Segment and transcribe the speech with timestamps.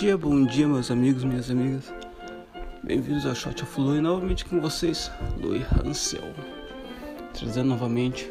[0.00, 1.94] dia, bom dia, meus amigos, minhas amigas.
[2.82, 5.08] Bem-vindos ao Shot of Lui, novamente com vocês,
[5.40, 6.34] Lui Hansel.
[7.32, 8.28] Trazendo novamente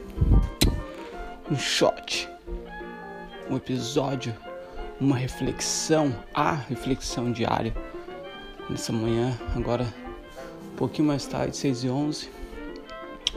[1.50, 2.28] um shot,
[3.50, 4.36] um episódio,
[5.00, 7.74] uma reflexão, a reflexão diária.
[8.70, 9.88] Nessa manhã, agora
[10.74, 12.30] um pouquinho mais tarde, 6 e 11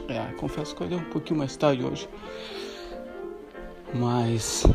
[0.09, 2.09] É, confesso que eu um pouquinho mais tarde hoje.
[3.93, 4.65] Mas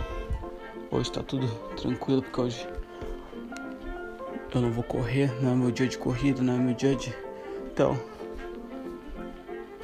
[0.90, 2.81] hoje tá tudo tranquilo porque hoje
[4.56, 7.14] eu não vou correr, não é meu dia de corrida, não é meu dia de.
[7.72, 7.98] Então,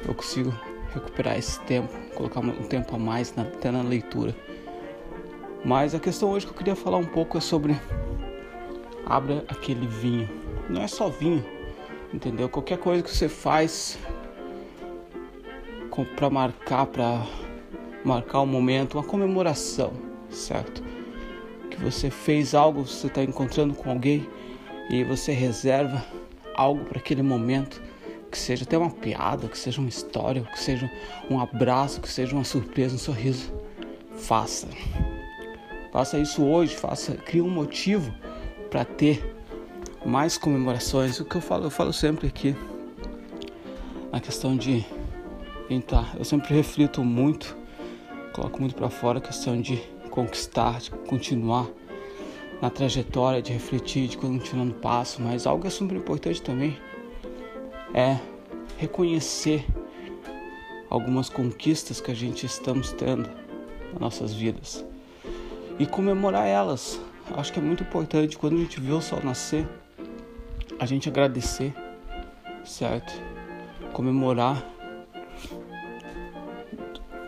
[0.07, 0.53] eu consigo
[0.93, 4.35] recuperar esse tempo, colocar um tempo a mais na, até na leitura.
[5.63, 7.75] Mas a questão hoje que eu queria falar um pouco é sobre.
[9.05, 10.29] Abra aquele vinho.
[10.69, 11.43] Não é só vinho,
[12.13, 12.47] entendeu?
[12.47, 13.97] Qualquer coisa que você faz
[16.15, 17.25] para marcar, para
[18.03, 19.91] marcar um momento, uma comemoração,
[20.29, 20.83] certo?
[21.69, 24.27] Que você fez algo, você está encontrando com alguém
[24.89, 26.03] e você reserva
[26.55, 27.81] algo para aquele momento,
[28.31, 30.91] que seja até uma piada, que seja uma história, que seja
[31.29, 33.53] um abraço, que seja uma surpresa, um sorriso.
[34.15, 34.67] Faça.
[35.91, 38.13] Faça isso hoje, faça, crie um motivo
[38.69, 39.35] para ter
[40.05, 41.19] mais comemorações.
[41.19, 42.55] O que eu falo, eu falo sempre aqui
[44.11, 44.85] na questão de
[45.69, 46.15] entrar.
[46.17, 47.57] Eu sempre reflito muito,
[48.33, 49.77] coloco muito para fora a questão de
[50.09, 51.67] conquistar, de continuar
[52.61, 56.77] na trajetória, de refletir, de continuar no passo, mas algo é super importante também
[57.93, 58.19] é
[58.77, 59.65] reconhecer
[60.89, 63.29] algumas conquistas que a gente estamos tendo
[63.91, 64.85] nas nossas vidas
[65.77, 66.99] e comemorar elas.
[67.35, 69.67] Acho que é muito importante quando a gente vê o sol nascer,
[70.79, 71.73] a gente agradecer,
[72.63, 73.13] certo?
[73.93, 74.67] Comemorar.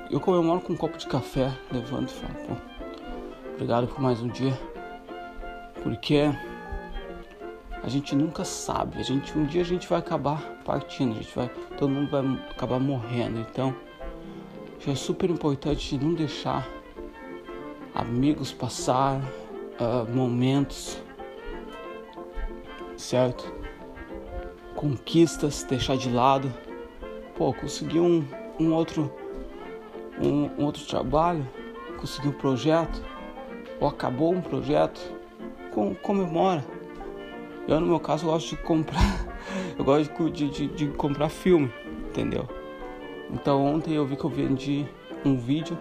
[0.09, 4.27] Eu comemoro com um copo de café, levanto e falo, pô, obrigado por mais um
[4.27, 4.70] dia
[5.81, 6.29] porque
[7.83, 8.99] a gente nunca sabe.
[8.99, 12.21] A gente um dia a gente vai acabar partindo, a gente vai, todo mundo vai
[12.49, 13.39] acabar morrendo.
[13.39, 13.75] Então,
[14.87, 16.67] é super importante não deixar
[17.93, 19.19] amigos passar
[19.79, 21.01] uh, momentos,
[22.97, 23.51] certo?
[24.75, 26.51] Conquistas deixar de lado.
[27.35, 28.25] Pô, consegui um,
[28.59, 29.11] um outro
[30.21, 31.47] um, um outro trabalho,
[31.99, 33.01] consegui um projeto
[33.79, 35.20] ou acabou um projeto
[35.71, 36.63] com, comemora.
[37.67, 39.01] Eu, no meu caso, gosto de comprar.
[39.77, 41.71] Eu gosto de, de, de comprar filme,
[42.09, 42.47] entendeu?
[43.31, 44.85] Então, ontem eu vi que eu vendi
[45.25, 45.77] um vídeo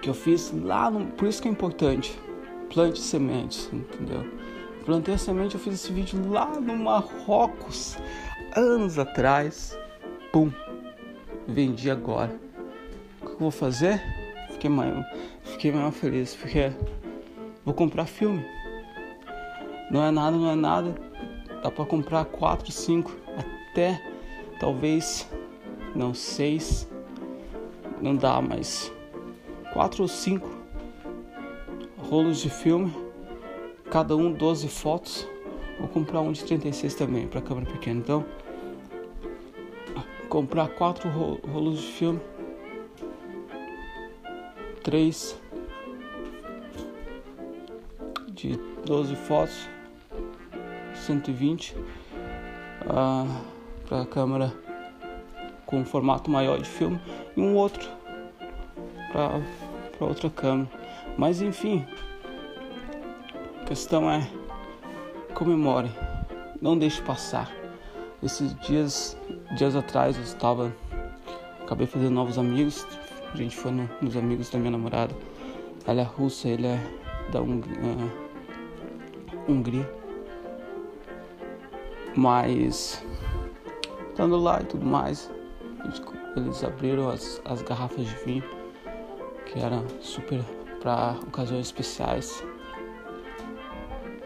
[0.00, 1.06] que eu fiz lá no.
[1.06, 2.18] Por isso que é importante.
[2.72, 4.24] Plante sementes, entendeu?
[4.84, 7.98] Plantei a semente, eu fiz esse vídeo lá no Marrocos,
[8.56, 9.78] anos atrás.
[10.32, 10.50] Pum!
[11.46, 12.34] Vendi agora.
[13.20, 14.00] O que eu vou fazer?
[14.52, 15.04] Fiquei mais,
[15.44, 16.72] fiquei mais feliz, porque
[17.64, 18.44] Vou comprar filme.
[19.90, 20.94] Não é nada, não é nada.
[21.62, 23.14] Dá para comprar quatro, cinco,
[23.70, 24.00] até
[24.58, 25.28] talvez
[25.94, 26.88] não seis.
[28.00, 28.90] Não dá, mas
[29.72, 30.48] quatro ou cinco
[31.98, 32.92] rolos de filme,
[33.90, 35.28] cada um 12 fotos.
[35.78, 38.00] Vou comprar um de 36 também para câmera pequena.
[38.00, 38.24] Então,
[40.28, 42.20] comprar quatro rolos de filme,
[44.82, 45.38] três
[48.40, 49.68] de 12 fotos,
[50.94, 51.84] 120 uh,
[53.86, 54.52] para a câmera
[55.66, 57.00] com um formato maior de filme
[57.36, 57.88] e um outro
[59.12, 60.70] para outra câmera.
[61.16, 61.84] Mas enfim,
[63.60, 64.26] a questão é
[65.34, 65.90] comemore,
[66.60, 67.50] não deixe passar.
[68.22, 69.16] Esses dias,
[69.56, 70.72] dias atrás eu estava,
[71.62, 72.86] acabei fazendo novos amigos.
[73.32, 75.14] A gente foi no, nos amigos da minha namorada.
[75.86, 76.78] Ela é russa, ele é
[77.32, 77.76] da Hungria.
[79.48, 79.88] Hungria.
[82.16, 83.04] Mas
[84.08, 85.30] estando lá e tudo mais,
[86.36, 88.44] eles abriram as, as garrafas de vinho
[89.46, 90.40] que eram super
[90.80, 92.44] para ocasiões especiais.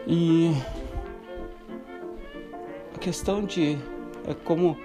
[0.07, 0.51] E
[2.95, 3.77] a questão de
[4.27, 4.77] é como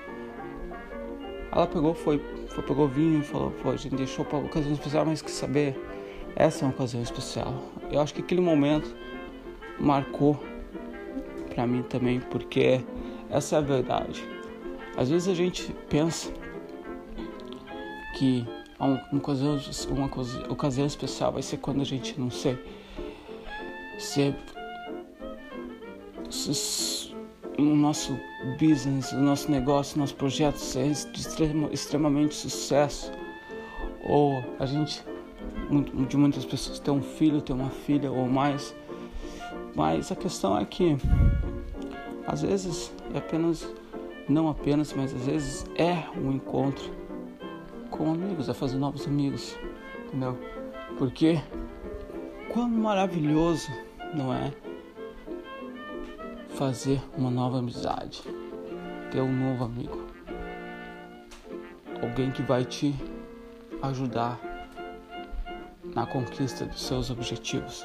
[1.52, 2.18] ela pegou, foi,
[2.48, 5.78] foi pegou vinho e falou, pô, a gente deixou para ocasião especial, mas que saber,
[6.36, 7.54] essa é uma ocasião especial.
[7.90, 8.94] Eu acho que aquele momento
[9.80, 10.38] marcou
[11.54, 12.84] para mim também, porque
[13.30, 14.22] essa é a verdade.
[14.96, 16.32] Às vezes a gente pensa
[18.16, 18.46] que
[18.78, 19.58] uma ocasião,
[19.90, 20.06] uma
[20.48, 22.58] ocasião especial vai ser quando a gente não sei
[23.98, 24.34] ser
[27.58, 28.18] o nosso
[28.58, 33.12] business, o nosso negócio, o nosso projeto ser extrema, extremamente sucesso
[34.08, 35.04] ou a gente
[36.08, 38.74] de muitas pessoas ter um filho, ter uma filha ou mais
[39.74, 40.96] Mas a questão é que
[42.26, 43.72] às vezes é apenas,
[44.28, 46.90] não apenas, mas às vezes é um encontro
[47.90, 49.56] com amigos, é fazer novos amigos,
[50.06, 50.38] entendeu?
[50.98, 51.40] Porque
[52.52, 53.68] quão maravilhoso,
[54.14, 54.52] não é?
[56.50, 58.22] Fazer uma nova amizade,
[59.10, 60.06] ter um novo amigo,
[62.02, 62.94] alguém que vai te
[63.82, 64.38] ajudar
[65.94, 67.84] na conquista dos seus objetivos.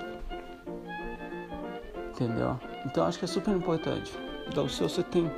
[2.16, 2.58] Entendeu?
[2.86, 4.18] Então acho que é super importante.
[4.48, 5.30] Então se você tem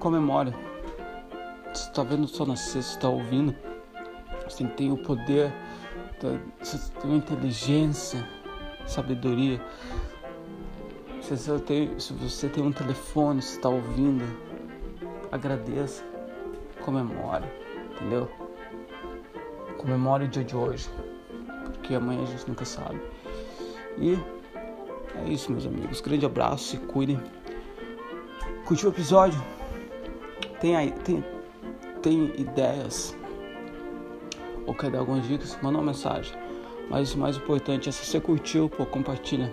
[0.00, 0.52] comemora.
[1.72, 3.54] Você está vendo só nascer, você está ouvindo.
[4.48, 5.52] Você tem o poder,
[6.60, 8.28] você tem inteligência,
[8.86, 9.60] sabedoria.
[11.22, 14.24] Se você tem, se você tem um telefone, você está ouvindo,
[15.32, 16.04] agradeça,
[16.84, 17.46] comemore,
[17.92, 18.30] entendeu?
[19.78, 20.90] Comemore o dia de hoje,
[21.72, 23.00] porque amanhã a gente nunca sabe.
[23.96, 24.18] E
[25.22, 26.00] é isso, meus amigos.
[26.00, 27.20] Grande abraço, se cuidem.
[28.64, 29.42] Curtiu o episódio?
[30.60, 31.24] Tem aí, tem,
[32.02, 33.16] tem ideias
[34.66, 35.56] ou quer dar algumas dicas?
[35.62, 36.34] Manda uma mensagem.
[36.88, 39.52] Mas o mais importante é se você curtiu, pô, compartilha.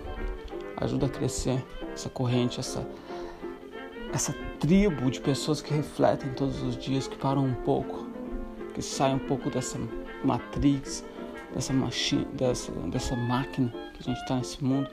[0.76, 1.62] Ajuda a crescer
[1.92, 2.86] essa corrente, essa
[4.12, 8.06] essa tribo de pessoas que refletem todos os dias, que param um pouco,
[8.74, 9.78] que saem um pouco dessa
[10.22, 11.02] matrix,
[11.54, 14.90] dessa machine, dessa, dessa máquina que a gente está nesse mundo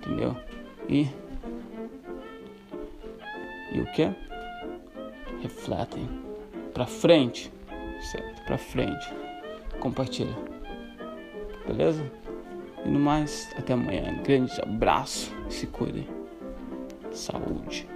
[0.00, 0.36] entendeu?
[0.88, 1.08] E
[3.72, 4.10] e o que?
[5.40, 6.08] Refletem
[6.74, 7.52] para frente,
[8.10, 8.42] certo?
[8.44, 9.14] Para frente.
[9.78, 10.36] Compartilha.
[11.66, 12.04] Beleza?
[12.84, 14.20] E no mais, até amanhã.
[14.22, 15.32] Grande abraço.
[15.48, 16.08] Se cuidem.
[17.12, 17.88] Saúde.